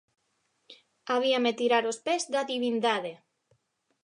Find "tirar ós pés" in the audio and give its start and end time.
1.59-2.23